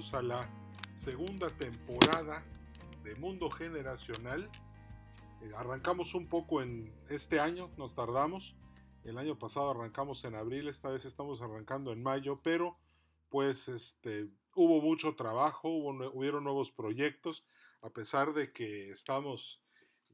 [0.00, 0.50] Bienvenidos a la
[0.96, 2.42] segunda temporada
[3.04, 4.48] de Mundo Generacional.
[5.42, 8.56] Eh, arrancamos un poco en este año, nos tardamos.
[9.04, 12.78] El año pasado arrancamos en abril, esta vez estamos arrancando en mayo, pero
[13.28, 17.44] pues este hubo mucho trabajo, hubo, hubieron nuevos proyectos,
[17.82, 19.62] a pesar de que estamos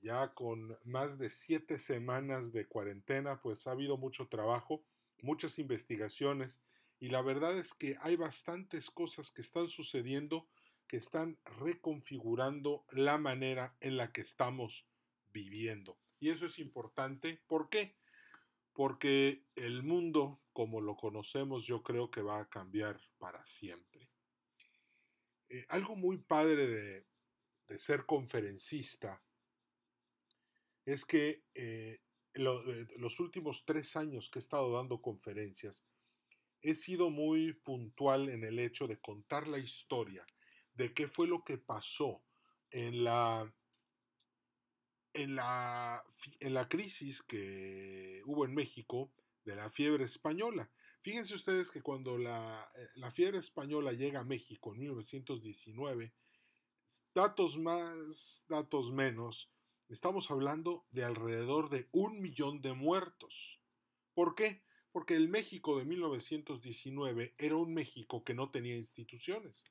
[0.02, 4.82] ya con más de siete semanas de cuarentena, pues ha habido mucho trabajo,
[5.22, 6.60] muchas investigaciones
[6.98, 10.48] y la verdad es que hay bastantes cosas que están sucediendo
[10.86, 14.86] que están reconfigurando la manera en la que estamos
[15.32, 15.98] viviendo.
[16.20, 17.42] Y eso es importante.
[17.46, 17.96] ¿Por qué?
[18.72, 24.10] Porque el mundo, como lo conocemos, yo creo que va a cambiar para siempre.
[25.48, 27.06] Eh, algo muy padre de,
[27.68, 29.22] de, ser conferencista
[30.84, 32.00] es que eh,
[32.34, 35.84] eh, los últimos tres años que he estado dando conferencias,
[36.70, 40.26] he sido muy puntual en el hecho de contar la historia
[40.74, 42.22] de qué fue lo que pasó
[42.70, 43.50] en la,
[45.14, 46.04] en la,
[46.40, 49.12] en la crisis que hubo en México
[49.44, 50.70] de la fiebre española.
[51.00, 56.12] Fíjense ustedes que cuando la, eh, la fiebre española llega a México en 1919,
[57.14, 59.50] datos más, datos menos,
[59.88, 63.60] estamos hablando de alrededor de un millón de muertos.
[64.14, 64.64] ¿Por qué?
[64.96, 69.62] Porque el México de 1919 era un México que no tenía instituciones.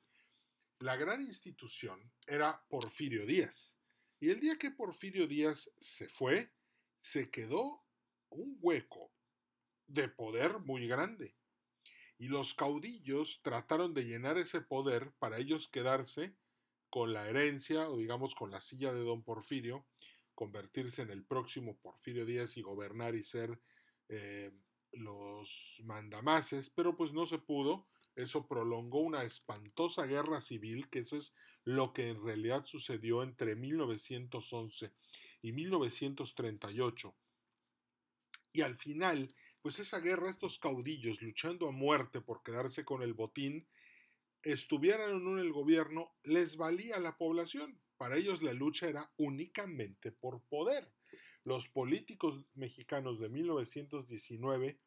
[0.78, 3.76] La gran institución era Porfirio Díaz.
[4.20, 6.52] Y el día que Porfirio Díaz se fue,
[7.00, 7.84] se quedó
[8.28, 9.10] un hueco
[9.88, 11.34] de poder muy grande.
[12.18, 16.36] Y los caudillos trataron de llenar ese poder para ellos quedarse
[16.88, 19.88] con la herencia o digamos con la silla de don Porfirio,
[20.36, 23.60] convertirse en el próximo Porfirio Díaz y gobernar y ser
[24.08, 24.52] eh,
[24.96, 27.86] los mandamases, pero pues no se pudo.
[28.14, 31.34] Eso prolongó una espantosa guerra civil, que eso es
[31.64, 34.92] lo que en realidad sucedió entre 1911
[35.42, 37.14] y 1938.
[38.52, 43.12] Y al final, pues esa guerra, estos caudillos luchando a muerte por quedarse con el
[43.12, 43.68] botín,
[44.42, 47.78] estuvieran o no en el gobierno, les valía a la población.
[47.98, 50.90] Para ellos la lucha era únicamente por poder.
[51.46, 54.80] Los políticos mexicanos de 1919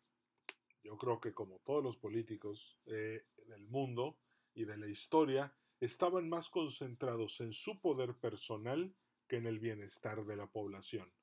[0.84, 4.18] yo creo que como todos los políticos eh, del mundo
[4.54, 8.94] y de la historia, estaban más concentrados en su poder personal
[9.28, 11.14] que en el bienestar de la población.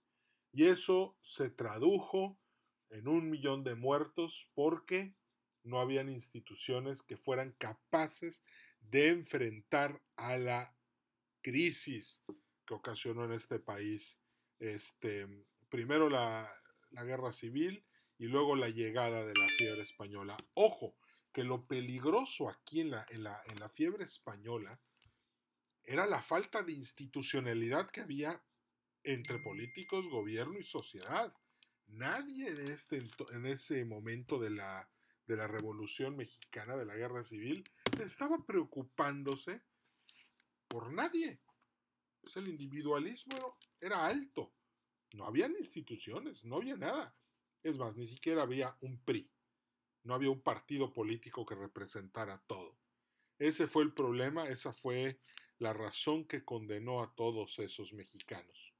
[0.52, 2.38] Y eso se tradujo
[2.88, 5.14] en un millón de muertos porque
[5.64, 8.42] no habían instituciones que fueran capaces
[8.80, 10.74] de enfrentar a la
[11.42, 12.22] crisis
[12.64, 14.20] que ocasionó en este país
[14.58, 15.26] este,
[15.68, 16.50] primero la,
[16.90, 17.84] la guerra civil
[18.18, 20.36] y luego la llegada de la fiebre española.
[20.54, 20.96] Ojo,
[21.32, 24.80] que lo peligroso aquí en la, en la, en la fiebre española
[25.84, 28.42] era la falta de institucionalidad que había
[29.04, 31.32] entre políticos, gobierno y sociedad.
[31.88, 34.90] Nadie en, este, en ese momento de la,
[35.26, 37.62] de la Revolución Mexicana, de la Guerra Civil,
[38.02, 39.62] estaba preocupándose
[40.66, 41.40] por nadie.
[42.26, 44.52] Pues el individualismo era alto.
[45.12, 47.16] No habían instituciones, no había nada.
[47.62, 49.30] Es más, ni siquiera había un PRI.
[50.02, 52.76] No había un partido político que representara todo.
[53.38, 55.20] Ese fue el problema, esa fue
[55.58, 58.74] la razón que condenó a todos esos mexicanos.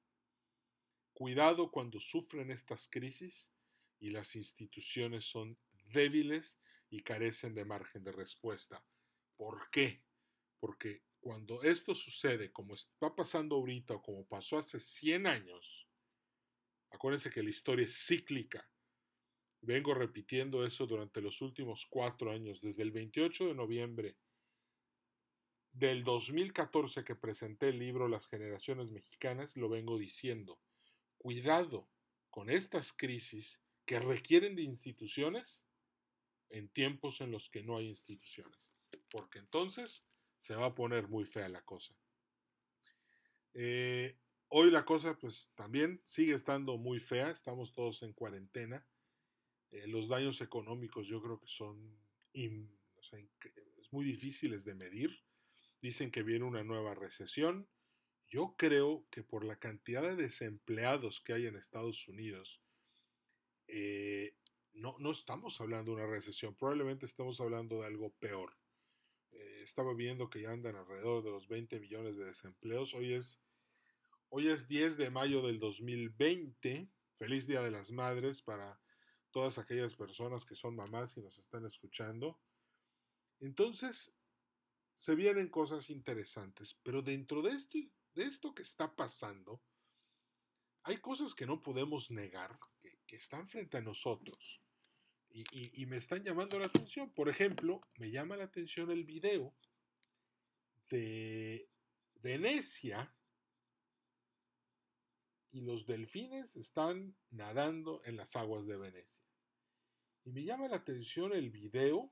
[1.13, 3.53] Cuidado cuando sufren estas crisis
[4.01, 5.57] y las instituciones son
[5.93, 6.59] débiles
[6.91, 8.85] y carecen de margen de respuesta.
[9.37, 10.03] ¿Por qué?
[10.59, 15.89] Porque cuando esto sucede, como está pasando ahorita o como pasó hace 100 años,
[16.93, 18.71] acuérdense que la historia es cíclica
[19.61, 24.17] Vengo repitiendo eso durante los últimos cuatro años, desde el 28 de noviembre
[25.73, 30.61] del 2014 que presenté el libro Las generaciones mexicanas, lo vengo diciendo.
[31.19, 31.91] Cuidado
[32.31, 35.65] con estas crisis que requieren de instituciones
[36.51, 38.77] en tiempos en los que no hay instituciones,
[39.11, 40.07] porque entonces
[40.47, 41.95] se va a poner muy fea la cosa.
[43.55, 44.17] Eh,
[44.49, 48.87] hoy la cosa pues también sigue estando muy fea, estamos todos en cuarentena
[49.71, 51.99] eh, los daños económicos yo creo que son
[53.91, 55.23] muy difíciles de medir.
[55.81, 57.69] Dicen que viene una nueva recesión.
[58.29, 62.61] Yo creo que por la cantidad de desempleados que hay en Estados Unidos,
[63.69, 64.37] eh,
[64.73, 68.57] no, no, estamos hablando de una recesión, probablemente estamos hablando de algo peor.
[69.39, 72.95] Eh, estaba viendo que ya andan alrededor de los 20 millones de desempleos.
[72.95, 73.43] Hoy es,
[74.29, 76.89] hoy es 10 de mayo del 2020.
[77.19, 78.81] Feliz Día de las Madres para
[79.31, 82.41] todas aquellas personas que son mamás y nos están escuchando.
[83.41, 84.15] Entonces,
[84.95, 87.79] se vienen cosas interesantes, pero dentro de esto,
[88.15, 89.63] de esto que está pasando,
[90.85, 94.63] hay cosas que no podemos negar, que, que están frente a nosotros
[95.37, 97.11] y, me están llamando la atención.
[97.11, 99.55] Por ejemplo, me llama la atención el video
[100.89, 101.69] de
[102.23, 103.15] Venecia
[105.51, 109.27] y los delfines están nadando en las aguas de Venecia.
[110.25, 112.11] Y me llama la atención el video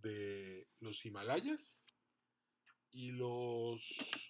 [0.00, 1.82] de los Himalayas
[2.90, 4.26] y los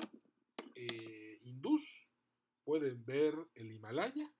[0.74, 2.08] eh, hindús
[2.64, 4.34] pueden ver el Himalaya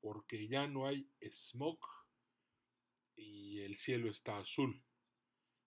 [0.00, 1.78] porque ya no hay smog
[3.16, 4.82] y el cielo está azul.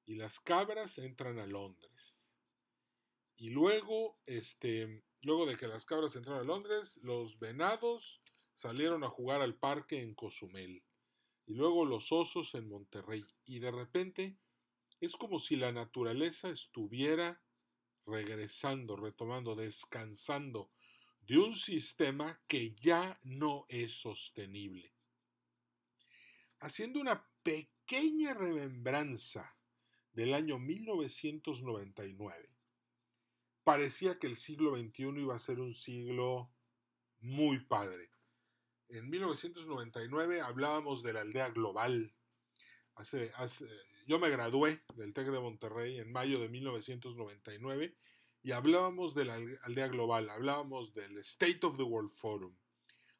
[0.05, 2.15] Y las cabras entran a Londres.
[3.37, 8.21] Y luego, este, luego de que las cabras entraron a Londres, los venados
[8.53, 10.83] salieron a jugar al parque en Cozumel.
[11.45, 13.25] Y luego los osos en Monterrey.
[13.45, 14.37] Y de repente
[14.99, 17.41] es como si la naturaleza estuviera
[18.05, 20.71] regresando, retomando, descansando
[21.21, 24.93] de un sistema que ya no es sostenible.
[26.59, 29.55] Haciendo una pequeña remembranza
[30.13, 32.49] del año 1999,
[33.63, 36.51] parecía que el siglo XXI iba a ser un siglo
[37.19, 38.09] muy padre.
[38.89, 42.15] En 1999 hablábamos de la aldea global.
[42.95, 43.67] Hace, hace,
[44.07, 47.95] yo me gradué del TEC de Monterrey en mayo de 1999
[48.41, 52.55] y hablábamos de la aldea global, hablábamos del State of the World Forum,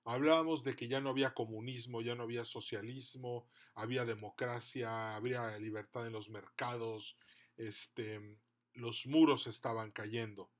[0.05, 6.05] hablábamos de que ya no había comunismo, ya no había socialismo, había democracia, había libertad
[6.05, 7.17] en los mercados,
[7.57, 8.37] este,
[8.73, 10.51] los muros estaban cayendo.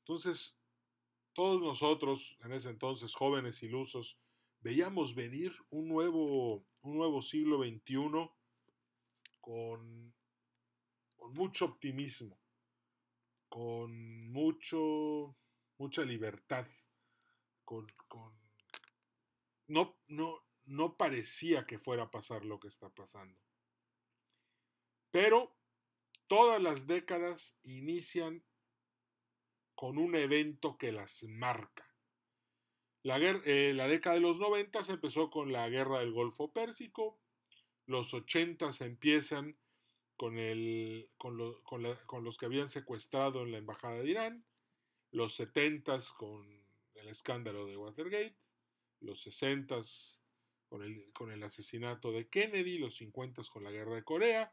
[0.00, 0.54] Entonces,
[1.32, 4.18] todos nosotros, en ese entonces jóvenes ilusos,
[4.60, 8.30] veíamos venir un nuevo, un nuevo siglo XXI
[9.40, 10.14] con,
[11.16, 12.38] con mucho optimismo,
[13.48, 15.34] con mucho,
[15.78, 16.66] mucha libertad,
[17.64, 18.47] con, con
[19.68, 23.38] no, no, no parecía que fuera a pasar lo que está pasando.
[25.10, 25.54] Pero
[26.26, 28.42] todas las décadas inician
[29.74, 31.86] con un evento que las marca.
[33.02, 37.20] La, eh, la década de los 90 empezó con la guerra del Golfo Pérsico,
[37.86, 39.56] los 80 empiezan
[40.16, 44.44] con, el, con, con, los que habían secuestrado en la embajada de Irán,
[45.12, 48.36] los 70 con el escándalo de Watergate,
[49.00, 49.80] los 60
[50.68, 54.52] con el, con el asesinato de Kennedy, los 50 con la guerra de Corea,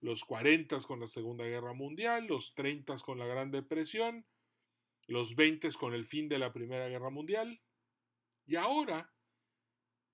[0.00, 4.26] los 40 con la Segunda Guerra Mundial, los 30 con la Gran Depresión,
[5.06, 7.60] los 20 con el fin de la Primera Guerra Mundial,
[8.46, 9.12] y ahora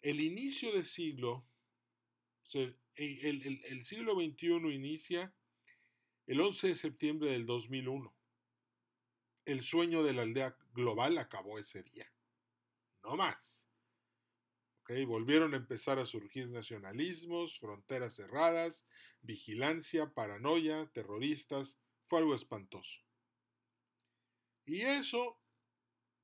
[0.00, 1.46] el inicio del siglo
[2.55, 5.34] el, el, el, siglo XXI inicia
[6.26, 8.14] el 11 de septiembre del 2001.
[9.44, 12.12] El sueño de la aldea global acabó ese día.
[13.02, 13.72] No más.
[15.06, 18.87] Volvieron a empezar a surgir nacionalismos, fronteras cerradas,
[19.23, 21.79] vigilancia, paranoia, terroristas.
[22.06, 23.01] Fue algo espantoso.
[24.65, 25.39] Y eso,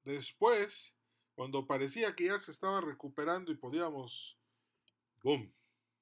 [0.05, 0.97] después,
[1.35, 4.39] cuando parecía que ya se estaba recuperando y podíamos,
[5.23, 5.53] ¡boom!,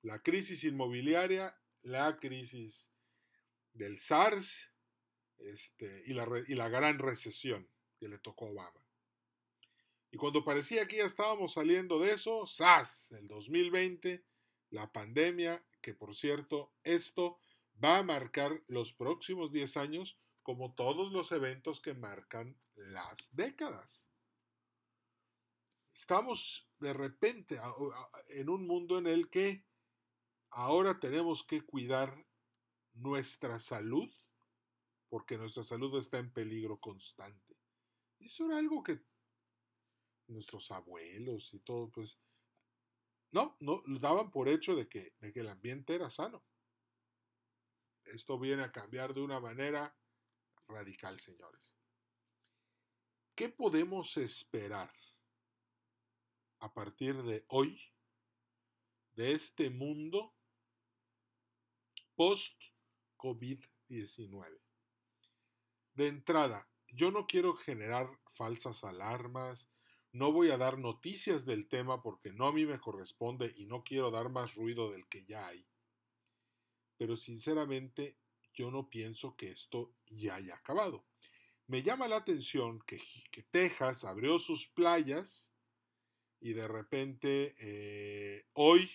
[0.03, 2.93] la crisis inmobiliaria, la crisis
[3.73, 4.73] del SARS
[5.39, 8.86] este, y, la, y la gran recesión que le tocó a Obama.
[10.17, 14.25] Y cuando parecía que ya estábamos saliendo de eso, SARS, el 2020,
[14.71, 17.39] la pandemia, que por cierto, esto
[17.85, 24.09] va a marcar los próximos 10 años como todos los eventos que marcan las décadas.
[25.93, 27.61] Estamos de repente
[28.29, 29.67] en un mundo en el que
[30.49, 32.25] Ahora tenemos que cuidar
[32.95, 34.11] nuestra salud
[35.11, 37.59] porque nuestra salud está en peligro constante.
[38.19, 39.03] Eso era algo que
[40.29, 42.21] nuestros abuelos y todo, pues,
[43.33, 46.45] no, no, daban por hecho de que, de que el ambiente era sano.
[48.05, 49.97] Esto viene a cambiar de una manera
[50.69, 51.77] radical, señores.
[53.35, 54.93] ¿Qué podemos esperar
[56.61, 57.81] a partir de hoy
[59.15, 60.37] de este mundo
[62.17, 64.61] post-COVID-19.
[65.95, 69.71] De entrada, yo no quiero generar falsas alarmas,
[70.17, 73.85] no voy a dar noticias del tema porque no a mí me corresponde y no
[73.85, 75.67] quiero dar más ruido del que ya hay.
[76.97, 78.17] Pero sinceramente,
[78.55, 81.05] yo no pienso que esto ya haya acabado.
[81.67, 82.99] Me llama la atención que,
[83.51, 85.53] Texas abrió sus playas
[86.41, 88.91] y de repente eh, hoy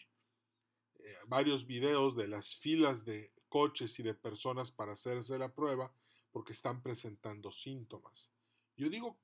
[0.96, 5.94] eh, varios videos de las filas de coches y de personas para hacerse la prueba
[6.32, 8.34] porque están presentando síntomas.
[8.76, 9.20] Yo digo,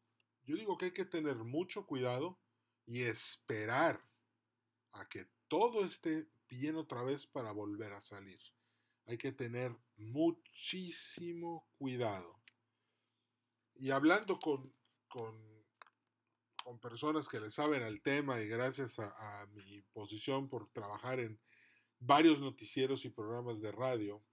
[0.48, 2.40] yo digo que hay que tener mucho cuidado
[2.86, 4.02] y esperar
[4.94, 8.40] a que todo esté bien otra vez para volver a salir.
[9.06, 12.42] Hay que tener muchísimo cuidado.
[13.76, 14.74] Y hablando con,
[15.10, 15.58] con,
[16.82, 21.40] personas que le saben al tema y gracias a, a mi posición por trabajar en
[22.00, 24.24] varios noticieros y programas de radio,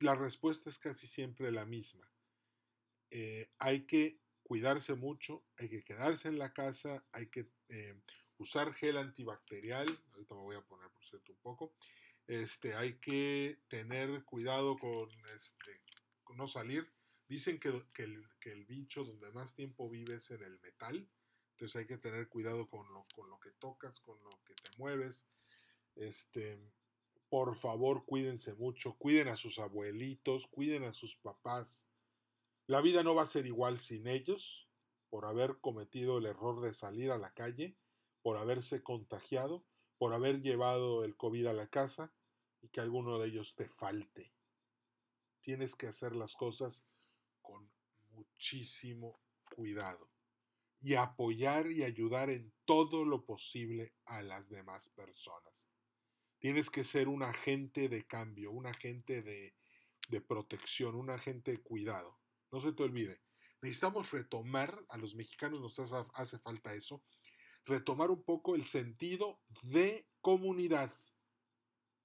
[0.00, 2.11] la respuesta es casi siempre la misma.
[3.14, 7.94] Eh, hay que cuidarse mucho, hay que quedarse en la casa, hay que eh,
[8.38, 11.74] usar gel antibacterial, ahorita me voy a poner por cierto un poco,
[12.26, 15.82] este, hay que tener cuidado con, este,
[16.36, 16.90] no salir.
[17.28, 21.06] Dicen que, el, bicho donde más tiempo vive es en el metal,
[21.50, 24.70] entonces hay que tener cuidado con lo, con lo que tocas, con lo que te
[24.78, 25.26] mueves.
[25.96, 26.58] Este,
[27.28, 31.91] por favor, cuídense mucho, cuiden a sus abuelitos, cuiden a sus papás.
[32.66, 34.68] La vida no va a ser igual sin ellos,
[35.10, 37.76] por haber cometido el error de salir a la calle,
[38.22, 39.64] por haberse contagiado,
[39.98, 42.14] por haber llevado el COVID a la casa
[42.60, 44.32] y que alguno de ellos te falte.
[45.40, 46.84] Tienes que hacer las cosas
[47.40, 47.70] con
[48.10, 49.20] muchísimo
[49.54, 50.08] cuidado
[50.80, 55.70] y apoyar y ayudar en todo lo posible a las demás personas.
[56.38, 59.54] Tienes que ser un agente de cambio, un agente de,
[60.26, 62.18] protección, un agente de cuidado.
[62.52, 63.20] No se te olvide.
[63.62, 65.78] Necesitamos retomar, a los mexicanos nos
[66.14, 67.02] hace falta eso,
[67.64, 70.92] retomar un poco el sentido de comunidad.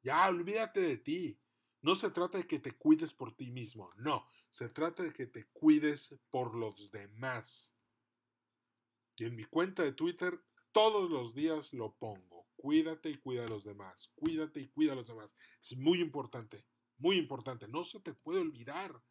[0.03, 1.39] Ya, olvídate de ti.
[1.81, 5.27] No se trata de que te cuides por ti mismo, no, se trata de que
[5.27, 7.77] te cuides por los demás.
[9.17, 10.39] Y en mi cuenta de Twitter
[10.71, 12.47] todos los días lo pongo.
[12.55, 14.11] Cuídate y cuida a los demás.
[14.15, 15.37] Cuídate y cuida a los demás.
[15.61, 16.65] Es muy importante,
[16.97, 17.67] muy importante.
[17.67, 19.01] No se te puede olvidar.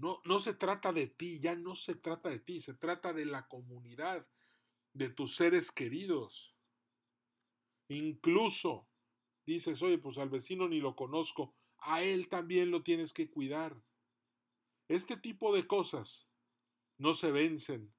[0.00, 3.46] No, se trata de ti, ya no se trata de ti, se trata de la
[3.48, 4.26] comunidad,
[4.92, 6.56] de tus seres queridos.
[7.88, 8.88] Incluso
[9.46, 13.76] dices, oye, pues al vecino ni lo conozco, a él también lo tienes que cuidar.
[14.88, 16.28] Este tipo de cosas
[16.98, 17.92] no se vencen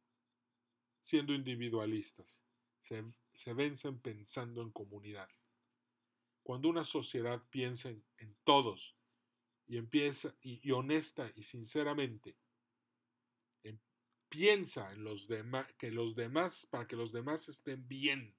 [1.01, 2.43] siendo individualistas
[3.33, 5.29] se, vencen pensando en comunidad.
[6.43, 8.95] Cuando una sociedad piensa en, todos
[9.71, 12.35] y empieza, y, honesta y sinceramente,
[14.27, 18.35] piensa en los demás, que los demás, para que los demás estén bien.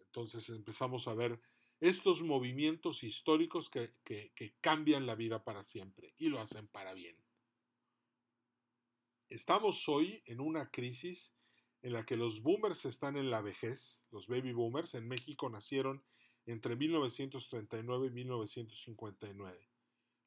[0.00, 1.40] Entonces empezamos a ver
[1.78, 7.16] estos movimientos históricos que, que, cambian la vida para siempre y lo hacen para bien.
[9.28, 11.36] Estamos hoy en una crisis
[11.82, 16.04] en la que los boomers están en la vejez, los baby boomers en México nacieron
[16.46, 19.73] entre 1939 y 1959.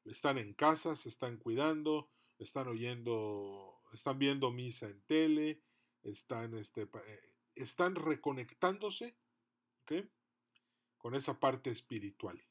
[0.08, 5.62] Están en casa, se están cuidando, están oyendo, están viendo misa en tele,
[6.02, 9.16] están, este, eh, están reconectándose
[10.98, 12.42] con esa parte espiritual.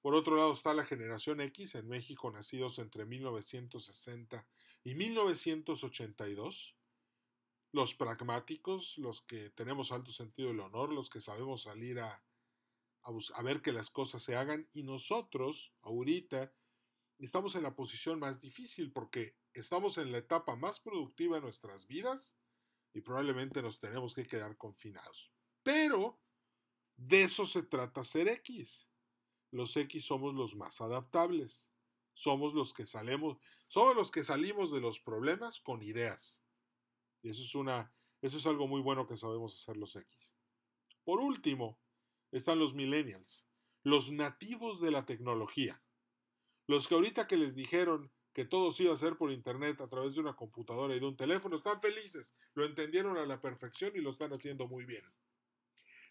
[0.00, 4.46] Por otro lado está la generación X en México, nacidos entre 1960
[4.84, 6.76] y 1982
[7.72, 12.22] los pragmáticos, los que tenemos alto sentido del honor, los que sabemos salir a,
[13.34, 16.52] a, ver que las cosas se hagan y nosotros, ahorita,
[17.18, 21.86] estamos en la posición más difícil porque estamos en la etapa más productiva de nuestras
[21.86, 22.36] vidas
[22.92, 25.32] y probablemente nos tenemos que quedar confinados.
[25.62, 26.20] Pero
[26.96, 28.88] de eso se trata ser X.
[29.50, 31.70] Los X somos los más adaptables.
[32.14, 33.36] Somos los que salimos,
[33.68, 36.42] somos los que salimos de los problemas con ideas
[37.26, 40.32] y eso es, una, eso es algo muy bueno que sabemos hacer los X.
[41.02, 41.76] Por último,
[42.36, 43.48] están los millennials,
[43.82, 45.82] los nativos de la tecnología.
[46.66, 49.88] Los que ahorita que les dijeron que todo se iba a hacer por internet a
[49.88, 53.92] través de una computadora y de un teléfono, están felices, lo entendieron a la perfección
[53.94, 55.04] y lo están haciendo muy bien.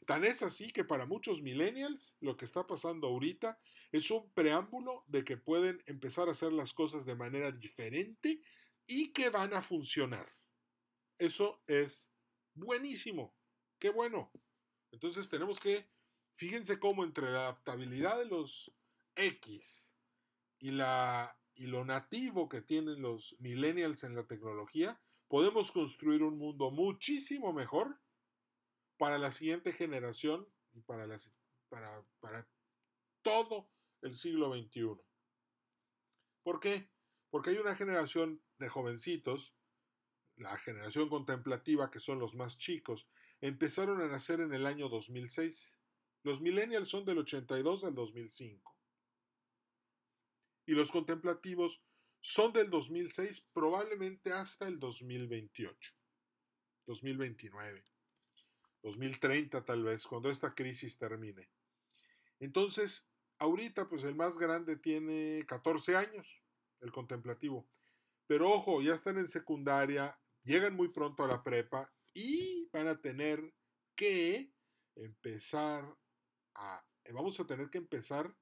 [0.06, 3.60] Tan es así que para muchos millennials lo que está pasando ahorita
[3.92, 8.42] es un preámbulo de que pueden empezar a hacer las cosas de manera diferente
[8.86, 10.28] y que van a funcionar.
[11.18, 12.12] Eso es
[12.54, 13.36] buenísimo.
[13.80, 14.32] Qué bueno.
[14.92, 15.90] Entonces tenemos que,
[16.36, 18.72] fíjense cómo entre la adaptabilidad de los
[19.16, 19.92] X
[20.60, 26.38] y, la, y lo nativo que tienen los millennials en la tecnología, podemos construir un
[26.38, 28.00] mundo muchísimo mejor
[28.98, 31.08] para la siguiente generación y para,
[31.70, 32.48] para, para
[33.22, 33.70] todo
[34.02, 34.98] el siglo XXI.
[36.44, 36.90] ¿Por qué?
[37.30, 39.56] Porque hay una generación de jovencitos
[40.38, 43.08] la generación contemplativa, que son los más chicos,
[43.42, 45.75] empezaron a nacer en el año 2006
[46.26, 48.76] Los millennials son del 82 al 2005.
[50.66, 51.84] Y los contemplativos
[52.20, 55.94] son del 2006 probablemente hasta el 2028,
[56.88, 57.84] 2029,
[58.82, 61.52] 2030 tal vez, cuando esta crisis termine.
[62.40, 66.42] Entonces, ahorita pues el más grande tiene 14 años,
[66.82, 67.70] el contemplativo.
[68.26, 73.00] Pero ojo, ya están en secundaria, llegan muy pronto a la prepa y van a
[73.00, 73.54] tener
[73.96, 74.52] que
[74.96, 75.96] empezar
[76.56, 78.36] a, vamos a tener que empezar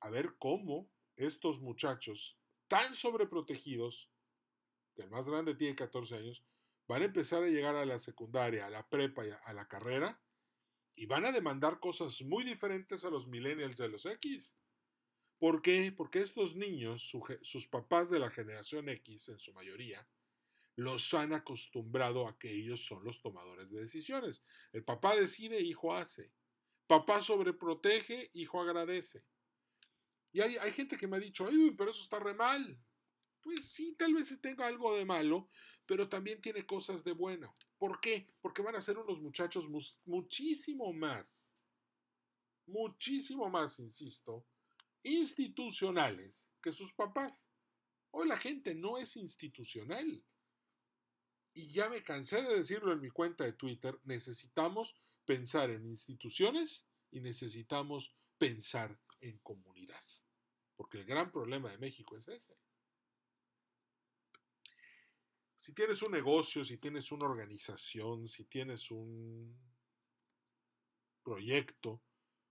[0.00, 2.38] a ver cómo estos muchachos
[2.68, 4.10] tan sobreprotegidos,
[4.94, 6.44] que el más grande tiene 14 años,
[6.88, 10.20] van a empezar a llegar a la secundaria, a la prepa y a la carrera
[10.94, 14.54] y van a demandar cosas muy diferentes a los millennials de los X.
[15.38, 15.92] ¿Por qué?
[15.92, 17.10] Porque estos niños,
[17.42, 20.06] sus papás de la generación X en su mayoría,
[20.76, 24.44] los han acostumbrado a que ellos son los tomadores de decisiones.
[24.72, 26.32] El papá decide, hijo hace.
[26.92, 29.24] Papá sobreprotege, hijo agradece.
[30.30, 32.78] Y hay, gente que me ha dicho, Ay, pero eso está re mal.
[33.40, 35.48] Pues sí, tal vez tenga algo de malo,
[35.86, 37.54] pero también tiene cosas de bueno.
[37.78, 38.28] ¿Por qué?
[38.42, 39.70] Porque van a ser unos muchachos
[40.04, 41.56] muchísimo más,
[42.66, 44.44] muchísimo más, insisto,
[45.02, 47.48] institucionales que sus papás.
[48.10, 50.22] Hoy la gente no es institucional.
[51.54, 56.86] Y ya me cansé de decirlo en mi cuenta de Twitter, necesitamos pensar en instituciones
[57.10, 60.02] y necesitamos pensar en comunidad.
[60.76, 62.56] Porque el gran problema de México es ese
[65.62, 69.56] si tienes un negocio, si tienes una organización, si tienes un
[71.22, 72.02] proyecto,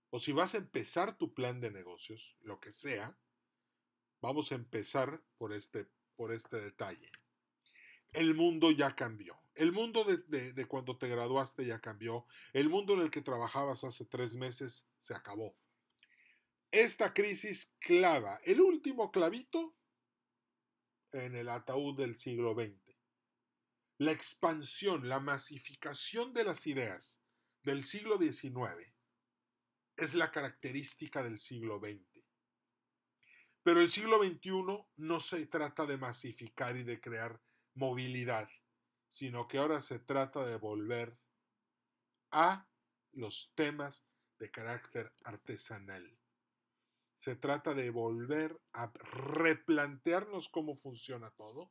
[0.08, 3.14] o si vas a empezar tu plan de negocios, lo que sea,
[4.22, 7.12] vamos a empezar por este, por este detalle.
[8.12, 9.38] El mundo ya cambió.
[9.54, 12.26] El mundo de, de cuando te graduaste ya cambió.
[12.52, 15.56] El mundo en el que trabajabas hace tres meses se acabó.
[16.70, 19.76] Esta crisis clava el último clavito
[21.12, 22.96] en el ataúd del siglo XX.
[23.98, 27.22] La expansión, la masificación de las ideas
[27.62, 28.90] del siglo XIX
[29.96, 32.24] es la característica del siglo XX.
[33.62, 34.52] Pero el siglo XXI
[34.96, 37.40] no se trata de masificar y de crear
[37.74, 38.48] movilidad,
[39.08, 41.18] sino que ahora se trata de volver
[42.30, 42.66] a
[43.12, 44.06] los temas
[44.38, 46.18] de carácter artesanal.
[47.16, 51.70] Se trata de volver a replantearnos cómo funciona todo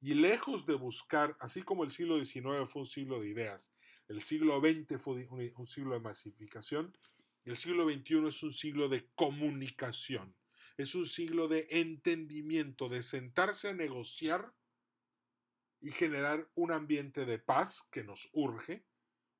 [0.00, 3.72] y lejos de buscar, así como el siglo XIX fue un siglo de ideas,
[4.08, 6.96] el siglo XX fue un siglo de masificación,
[7.44, 10.34] el siglo XXI es un siglo de comunicación,
[10.76, 14.52] es un siglo de entendimiento, de sentarse a negociar
[15.84, 18.86] y generar un ambiente de paz que nos urge,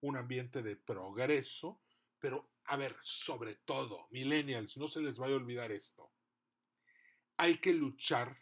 [0.02, 1.80] un ambiente de progreso,
[2.18, 6.12] pero a ver, sobre todo, millennials, no se les vaya a olvidar esto.
[7.38, 8.38] Hay que luchar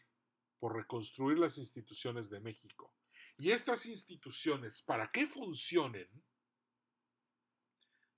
[0.58, 2.92] por reconstruir las instituciones de México.
[3.38, 6.08] Y estas instituciones, para que funcionen,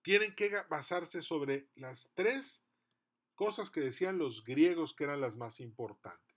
[0.00, 2.64] tienen que basarse sobre las tres
[3.34, 6.33] cosas que decían los griegos que eran las más importantes.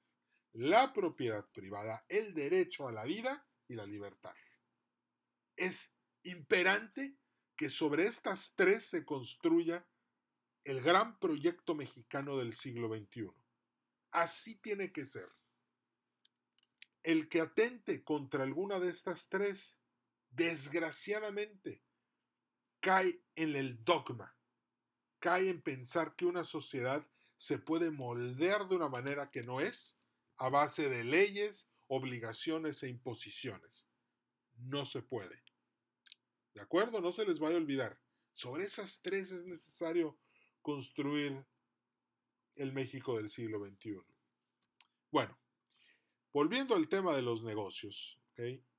[0.57, 4.33] La propiedad privada, el derecho a la vida y la libertad.
[5.55, 5.93] Es
[6.23, 7.15] imperante
[7.55, 9.87] que sobre estas tres se construya
[10.63, 13.31] el gran proyecto mexicano del siglo XXI.
[14.09, 15.29] Así tiene que ser.
[17.03, 19.77] El que atente contra alguna de estas tres,
[20.31, 21.83] desgraciadamente,
[22.79, 24.35] cae en el dogma,
[25.19, 29.99] cae en pensar que una sociedad se puede moldear de una manera que no es,
[30.37, 33.87] a base de leyes, obligaciones e imposiciones.
[34.55, 35.43] No se puede.
[36.53, 37.01] ¿De acuerdo?
[37.01, 37.99] No se les vaya a olvidar.
[38.33, 40.17] Sobre esas tres es necesario
[40.61, 41.45] construir
[42.55, 43.99] el México del siglo XXI.
[45.11, 45.37] Bueno,
[46.37, 48.19] Volviendo al tema de los negocios,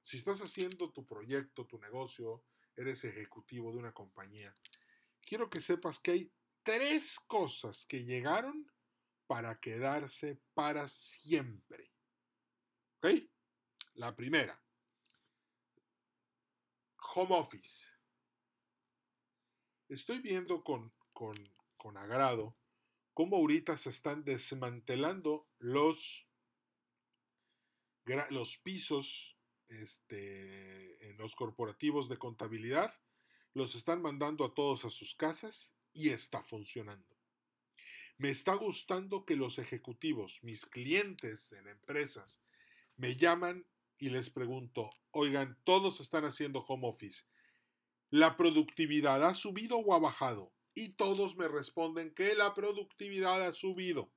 [0.01, 2.45] si estás haciendo tu proyecto, tu negocio,
[2.77, 4.55] eres ejecutivo de una compañía,
[5.21, 8.71] quiero que sepas que hay tres cosas que llegaron
[9.29, 11.93] para quedarse para siempre.
[13.95, 14.61] La primera,
[17.15, 17.97] home office.
[19.89, 21.37] Estoy viendo con, con,
[21.77, 22.57] con agrado
[23.15, 26.25] cómo ahorita se están desmantelando los
[28.31, 29.37] los pisos
[29.69, 32.95] este, en los corporativos de contabilidad,
[33.53, 37.18] los están mandando a todos a sus casas y está funcionando.
[38.19, 42.43] Me está gustando que los ejecutivos, mis clientes en empresas,
[42.97, 43.65] me llaman
[43.97, 47.25] y les pregunto, oigan, todos están haciendo home office.
[48.11, 50.53] ¿La productividad ha subido o ha bajado?
[50.75, 54.11] Y todos me responden que la productividad ha subido.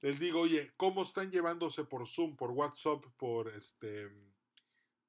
[0.00, 4.10] Les digo, oye, ¿cómo están llevándose por Zoom, por WhatsApp, por este,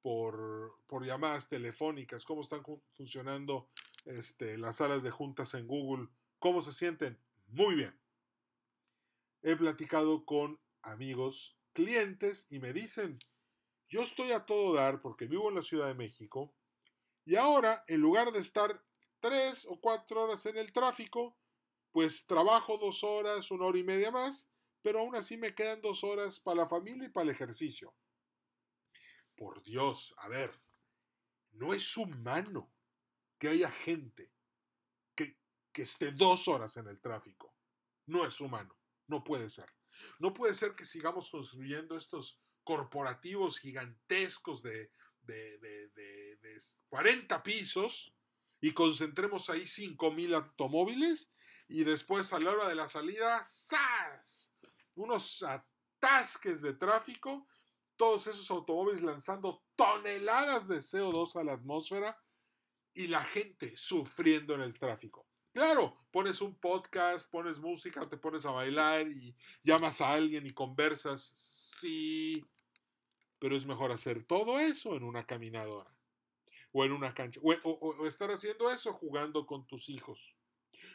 [0.02, 2.24] por, por llamadas telefónicas?
[2.24, 2.62] ¿Cómo están
[2.92, 3.70] funcionando
[4.04, 6.08] este, las salas de juntas en Google?
[6.44, 7.18] ¿Cómo se sienten?
[7.46, 7.98] Muy bien.
[9.40, 13.18] He platicado con amigos, clientes y me dicen,
[13.88, 16.54] yo estoy a todo dar porque vivo en la Ciudad de México
[17.24, 18.84] y ahora, en lugar de estar
[19.20, 21.34] tres o cuatro horas en el tráfico,
[21.92, 24.50] pues trabajo dos horas, una hora y media más,
[24.82, 27.94] pero aún así me quedan dos horas para la familia y para el ejercicio.
[29.34, 30.60] Por Dios, a ver,
[31.52, 32.70] no es humano
[33.38, 34.33] que haya gente
[35.74, 37.54] que, esté dos horas en el tráfico.
[38.06, 39.68] No es humano, no puede ser.
[40.18, 46.58] No puede ser que sigamos construyendo estos corporativos gigantescos de, de, de,
[46.88, 48.14] 40 pisos
[48.60, 51.32] y concentremos ahí 5.000 automóviles
[51.68, 54.54] y después a la hora de la salida, ¡zas!
[54.94, 57.48] Unos atasques de tráfico,
[57.96, 62.18] todos esos automóviles lanzando toneladas de CO2 a la atmósfera
[62.92, 65.26] y la gente sufriendo en el tráfico.
[65.54, 70.50] Claro, pones un podcast, pones música, te pones a bailar y llamas a alguien y
[70.50, 71.32] conversas.
[71.36, 72.44] Sí,
[73.38, 75.94] pero es mejor hacer todo eso en una caminadora
[76.72, 77.38] o en una cancha.
[77.44, 80.34] O, estar haciendo eso jugando con tus hijos,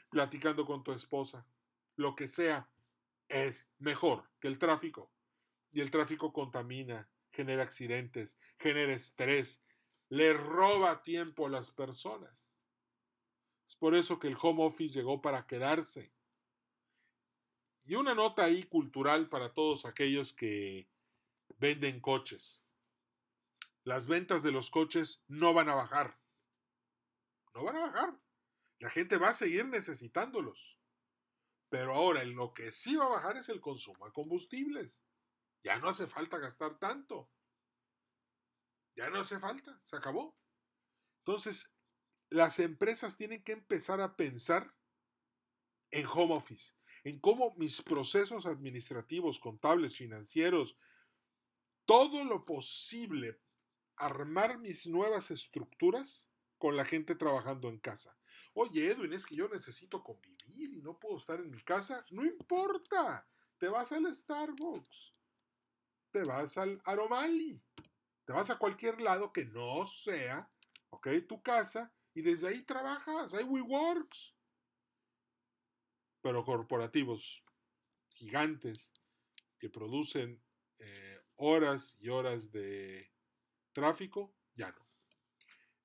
[0.09, 1.47] platicando con tu esposa.
[1.95, 2.69] Lo que sea
[3.29, 5.09] es mejor que el tráfico.
[5.71, 9.63] Y el tráfico contamina, genera accidentes, genera estrés,
[10.09, 12.48] le roba tiempo a las personas.
[13.79, 16.13] Por eso que el home office llegó para quedarse.
[17.85, 20.89] Y una nota ahí cultural para todos aquellos que
[21.57, 22.63] venden coches.
[23.83, 26.19] Las ventas de los coches no van a bajar.
[27.55, 28.19] No van a bajar.
[28.79, 30.77] La gente va a seguir necesitándolos.
[31.69, 34.99] Pero ahora lo que sí va a bajar es el consumo de combustibles.
[35.63, 37.29] Ya no hace falta gastar tanto.
[38.95, 39.79] Ya no hace falta.
[39.83, 40.37] Se acabó.
[41.19, 41.73] Entonces,
[42.29, 44.73] las empresas tienen que empezar a pensar
[45.91, 50.77] en home office, en cómo mis procesos administrativos, contables, financieros,
[51.85, 53.39] todo lo posible,
[53.95, 58.15] armar mis nuevas estructuras con la gente trabajando en casa.
[58.53, 62.05] Oye, Edwin, es que yo necesito convivir y no puedo estar en mi casa.
[62.11, 65.13] No importa, te vas al Starbucks,
[66.11, 67.61] te vas al Aromali,
[68.25, 70.49] te vas a cualquier lado que no sea,
[70.89, 74.35] ok, tu casa y desde ahí trabajas, hay WeWorks.
[76.21, 77.43] Pero corporativos
[78.09, 78.91] gigantes
[79.57, 80.41] que producen
[80.79, 83.11] eh, horas y horas de
[83.71, 84.87] tráfico, ya no.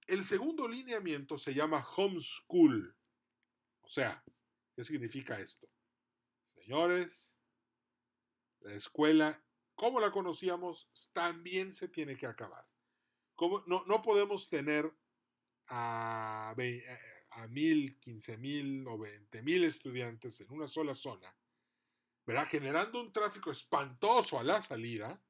[0.06, 2.96] El segundo lineamiento se llama homeschool.
[3.80, 4.22] O sea,
[4.74, 5.68] ¿qué significa esto?
[6.44, 7.36] Señores,
[8.60, 9.42] la escuela,
[9.74, 12.66] como la conocíamos, también se tiene que acabar.
[13.66, 14.92] no, no podemos tener
[15.68, 16.54] a,
[17.30, 21.34] a mil, quince mil o veinte mil estudiantes en una sola zona,
[22.26, 22.46] ¿verdad?
[22.46, 25.22] generando un tráfico espantoso a la salida,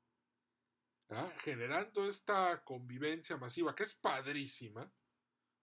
[1.39, 4.93] generando esta convivencia masiva que es padrísima,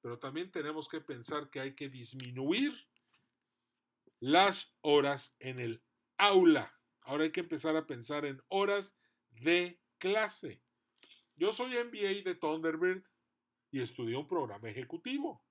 [0.01, 2.73] pero también tenemos que pensar que hay que disminuir
[4.19, 5.83] las horas en el
[6.17, 6.73] aula.
[7.01, 8.97] Ahora hay que empezar a pensar en horas
[9.31, 10.61] de clase.
[11.35, 13.03] Yo soy MBA de Thunderbird
[13.71, 15.43] y estudié un programa ejecutivo.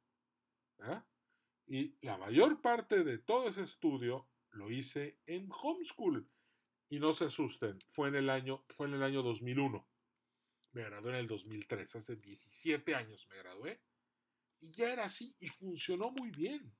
[1.66, 6.28] Y la mayor parte de todo ese estudio lo hice en homeschool.
[6.88, 9.88] Y no se asusten, fue en el año, fue en el año 2001.
[10.72, 13.80] Me gradué en el 2003, hace 17 años me gradué.
[14.60, 16.74] Y ya era así y funcionó muy bien.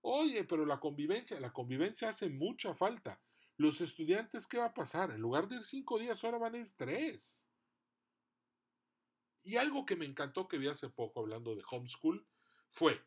[0.00, 3.20] Oye, pero la convivencia, la convivencia hace mucha falta.
[3.56, 5.10] Los estudiantes, ¿qué va a pasar?
[5.10, 7.45] En lugar de ir cinco días, ahora van a ir tres.
[9.46, 12.26] Y algo que me encantó que vi hace poco hablando de homeschool
[12.72, 13.00] fue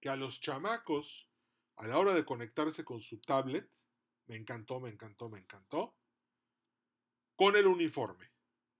[0.00, 1.30] que a los chamacos,
[1.76, 3.70] a la hora de conectarse con su tablet,
[4.26, 5.96] me encantó, me encantó, me encantó,
[7.36, 8.32] con el uniforme.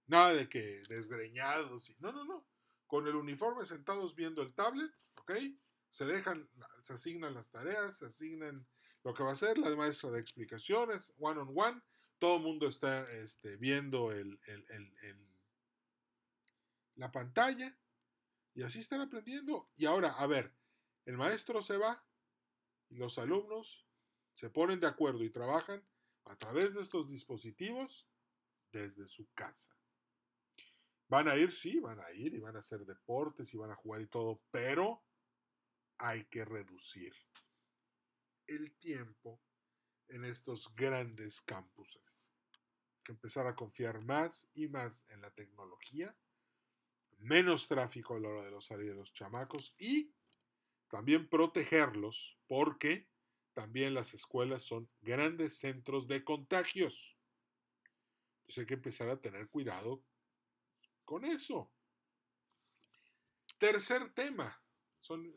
[0.07, 2.45] Nada de que desgreñados y no, no, no.
[2.85, 5.31] Con el uniforme sentados viendo el tablet, ¿ok?
[5.89, 6.49] Se dejan,
[6.81, 8.67] se asignan las tareas, se asignan
[9.05, 11.81] lo que va a ser la maestra de explicaciones, one on one.
[12.19, 15.30] Todo el mundo está este, viendo el, el, el
[16.95, 17.77] la pantalla
[18.53, 19.69] y así están aprendiendo.
[19.75, 20.53] Y ahora, a ver,
[21.05, 22.03] el maestro se va
[22.89, 23.87] y los alumnos
[24.33, 25.85] se ponen de acuerdo y trabajan
[26.25, 28.07] a través de estos dispositivos
[28.71, 29.75] desde su casa.
[31.07, 33.75] Van a ir, sí, van a ir y van a hacer deportes y van a
[33.75, 35.03] jugar y todo, pero
[35.97, 37.13] hay que reducir
[38.47, 39.41] el tiempo
[40.07, 42.25] en estos grandes campuses.
[42.95, 46.15] Hay que empezar a confiar más y más en la tecnología,
[47.21, 50.13] menos tráfico a la hora de los salir de los chamacos y
[50.89, 53.07] también protegerlos porque
[53.53, 57.17] también las escuelas son grandes centros de contagios.
[58.41, 60.03] Entonces hay que empezar a tener cuidado
[61.05, 61.71] con eso.
[63.57, 64.61] Tercer tema,
[64.99, 65.33] son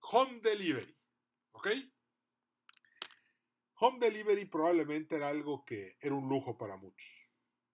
[0.00, 0.96] home delivery.
[1.52, 1.68] ¿Ok?
[3.76, 7.08] Home delivery probablemente era algo que era un lujo para muchos.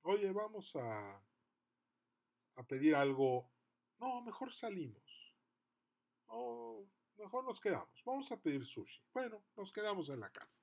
[0.02, 1.22] Oye, vamos a,
[2.60, 3.50] a pedir algo.
[3.98, 5.34] No, mejor salimos.
[6.26, 8.02] O mejor nos quedamos.
[8.04, 9.02] Vamos a pedir sushi.
[9.12, 10.62] Bueno, nos quedamos en la casa.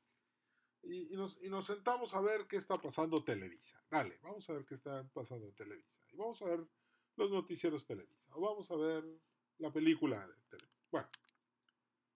[0.84, 3.84] Y, nos, y, nos, sentamos a ver qué está pasando Televisa.
[3.90, 6.02] Dale, vamos a ver qué está pasando Televisa.
[6.12, 6.66] Y vamos a ver
[7.16, 8.34] los noticieros Televisa.
[8.36, 9.04] O vamos a ver
[9.58, 10.88] la película de Televisa.
[10.92, 11.10] Bueno,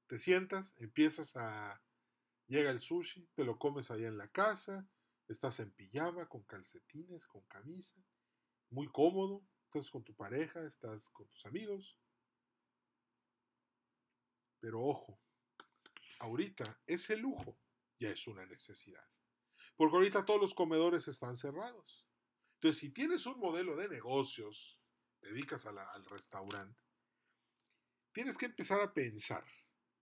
[0.07, 1.81] te sientas, empiezas a...
[2.47, 4.85] Llega el sushi, te lo comes allá en la casa,
[5.29, 7.95] estás en pijama, con calcetines, con camisa,
[8.69, 11.97] muy cómodo, estás con tu pareja, estás con tus amigos.
[14.59, 15.21] Pero ojo,
[16.19, 17.57] ahorita ese lujo
[17.97, 19.07] ya es una necesidad.
[19.77, 22.05] Porque ahorita todos los comedores están cerrados.
[22.55, 24.81] Entonces, si tienes un modelo de negocios,
[25.21, 26.83] dedicas al restaurante,
[28.11, 29.45] tienes que empezar a pensar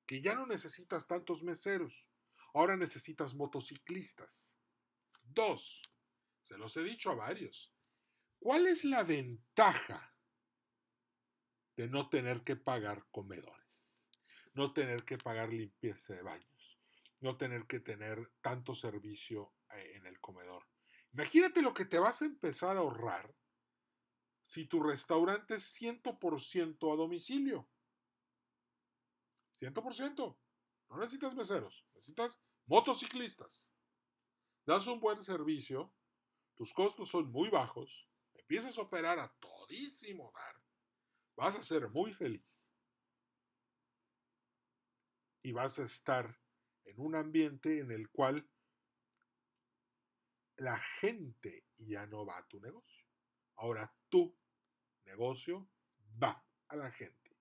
[0.08, 2.10] que ya no necesitas tantos meseros,
[2.55, 4.58] ahora necesitas motociclistas.
[5.21, 5.84] Dos,
[6.41, 7.71] se los he dicho a varios,
[8.39, 10.15] ¿cuál es la ventaja
[11.75, 13.86] de no tener que pagar comedores?
[14.54, 16.80] No tener que pagar limpieza de baños,
[17.19, 20.65] no tener que tener tanto servicio eh, en el comedor.
[21.13, 23.34] Imagínate lo que te vas a empezar a ahorrar
[24.41, 27.69] si tu restaurante es 100% a domicilio.
[29.60, 30.38] 100%.
[30.89, 33.71] No necesitas meseros, necesitas motociclistas.
[34.65, 35.93] Das un buen servicio,
[36.56, 38.09] tus costos son muy bajos,
[38.50, 40.56] empiezas a operar a todísimo dar,
[41.36, 42.66] vas a ser muy feliz.
[45.44, 46.36] Y vas a estar
[46.84, 48.50] en un ambiente en el cual
[50.58, 53.06] la gente ya no va a tu negocio.
[53.58, 54.36] Ahora tu
[55.06, 55.70] negocio
[56.22, 57.38] va a la gente.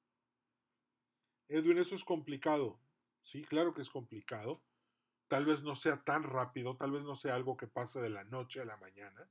[1.49, 2.83] Edwin, eso es complicado.
[3.23, 4.62] Sí, claro que es complicado.
[5.27, 8.25] Tal vez no sea tan rápido, tal vez no sea algo que pase de la
[8.25, 9.31] noche a la mañana.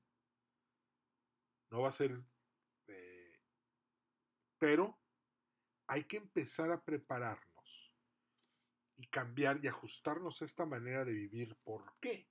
[1.69, 2.21] No va a ser...
[2.87, 3.39] Eh,
[4.57, 4.99] pero
[5.87, 7.93] hay que empezar a prepararnos
[8.95, 11.55] y cambiar y ajustarnos a esta manera de vivir.
[11.63, 12.27] ¿Por qué?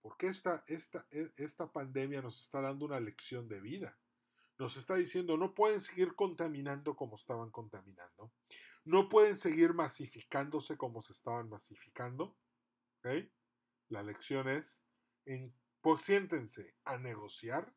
[0.00, 3.98] Porque esta, esta, e, esta pandemia nos está dando una lección de vida
[4.62, 8.32] nos está diciendo no pueden seguir contaminando como estaban contaminando,
[8.84, 12.36] no pueden seguir masificándose como se estaban masificando.
[13.88, 14.82] La lección es,
[15.26, 15.52] en,
[15.98, 17.74] siéntense a negociar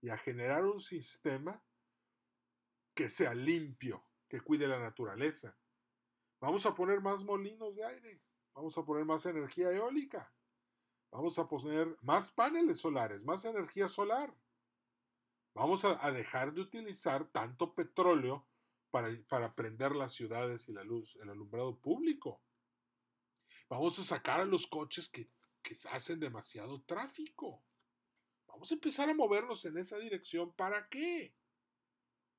[0.00, 1.62] y a generar un sistema
[2.94, 5.56] que sea limpio, que cuide la naturaleza.
[6.40, 8.22] Vamos a poner más molinos de aire,
[8.54, 10.32] vamos a poner más energía eólica,
[11.10, 14.34] vamos a poner más paneles solares, más energía solar.
[15.52, 18.46] Vamos a, dejar de utilizar tanto petróleo
[18.90, 22.40] para, para prender las ciudades y la luz, el alumbrado público.
[23.68, 25.28] Vamos a sacar a los coches que,
[25.62, 27.62] que hacen demasiado tráfico.
[28.52, 30.52] Vamos a empezar a movernos en esa dirección.
[30.54, 31.34] ¿Para qué?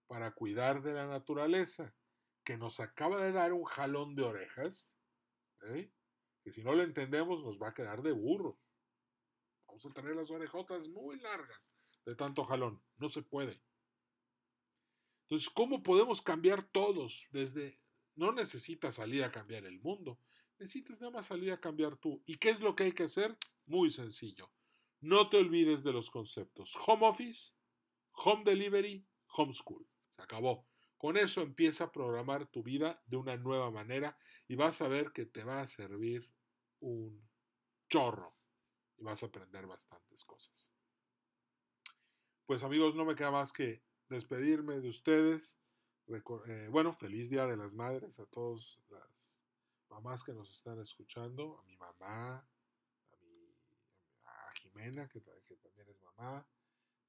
[0.08, 1.96] Para cuidar de la naturaleza,
[2.44, 4.96] que nos acaba de dar un jalón de orejas,
[5.68, 5.92] ¿eh?
[6.44, 8.56] que si no lo entendemos nos va a quedar de burros.
[9.68, 11.74] Vamos a tener las orejotas muy largas
[12.06, 12.82] de tanto jalón.
[12.98, 13.62] No se puede.
[15.24, 17.28] Entonces, ¿cómo podemos cambiar todos?
[17.32, 17.80] Desde,
[18.16, 20.20] no necesitas salir a cambiar el mundo,
[20.60, 22.22] necesitas nada más salir a cambiar tú.
[22.26, 23.38] ¿Y qué es lo que hay que hacer?
[23.66, 24.52] Muy sencillo.
[25.02, 26.76] No te olvides de los conceptos.
[26.86, 27.56] Home office,
[28.12, 29.88] home delivery, homeschool.
[30.10, 30.68] Se acabó.
[30.98, 34.16] Con eso empieza a programar tu vida de una nueva manera
[34.48, 36.32] y vas a ver que te va a servir
[36.80, 37.28] un
[37.90, 38.36] chorro
[38.98, 40.72] y vas a aprender bastantes cosas.
[42.46, 45.58] Pues amigos, no me queda más que despedirme de ustedes.
[46.08, 49.10] Eh, bueno, feliz Día de las Madres a todas las
[49.90, 52.48] mamás que nos están escuchando, a mi mamá,
[54.82, 55.22] Que,
[55.58, 56.48] también es mamá,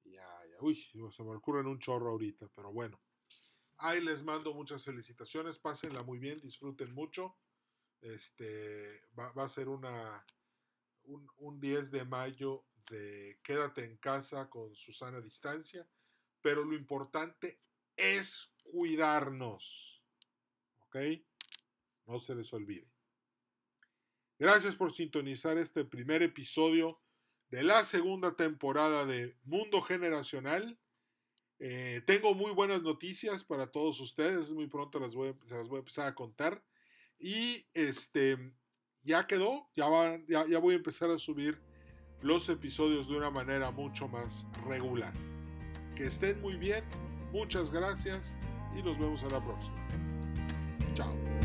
[0.03, 3.01] y a, uy, se me ocurren un chorro ahorita, pero bueno.
[3.77, 7.35] Ahí les mando muchas felicitaciones, pásenla muy bien, disfruten mucho.
[7.99, 10.23] Este va, a ser una
[11.05, 15.87] un, un 10 de mayo de quédate en casa con Susana distancia.
[16.41, 17.61] pero lo importante
[17.95, 20.03] es cuidarnos.
[20.81, 20.97] ¿Ok?
[22.05, 22.93] No se les olvide.
[24.37, 26.99] Gracias por sintonizar este primer episodio
[27.53, 30.75] de la segunda temporada de Mundo Generacional.
[31.59, 34.51] Eh, tengo muy buenas noticias para todos ustedes.
[34.51, 36.63] Muy pronto las voy, se las voy a empezar a contar.
[37.19, 38.39] Y este
[39.03, 39.69] ya quedó.
[39.75, 39.85] Ya,
[40.27, 41.61] ya, voy a empezar a subir
[42.23, 45.13] los episodios de una manera mucho más regular.
[45.95, 46.83] Que estén muy bien.
[47.31, 48.35] Muchas gracias
[48.75, 49.75] y nos vemos a la próxima.
[50.95, 51.42] Chao.